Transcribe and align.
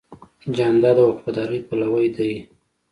جانداد 0.55 0.97
د 1.03 1.07
وفادارۍ 1.09 1.59
پلوی 1.67 2.07
دی. 2.15 2.31